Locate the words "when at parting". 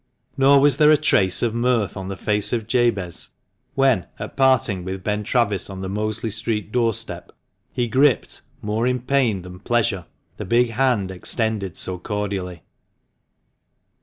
3.75-4.83